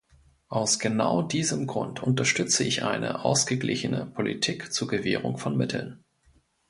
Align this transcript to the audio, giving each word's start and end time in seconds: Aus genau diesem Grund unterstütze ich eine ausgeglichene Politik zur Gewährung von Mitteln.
Aus 0.47 0.79
genau 0.79 1.21
diesem 1.21 1.67
Grund 1.67 2.01
unterstütze 2.01 2.63
ich 2.63 2.81
eine 2.83 3.23
ausgeglichene 3.23 4.07
Politik 4.07 4.73
zur 4.73 4.87
Gewährung 4.87 5.37
von 5.37 5.55
Mitteln. 5.55 6.03